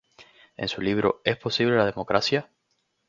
En 0.57 0.67
su 0.67 0.81
libro 0.81 1.21
"¿Es 1.25 1.37
posible 1.37 1.75
la 1.75 1.85
democracia? 1.85 2.49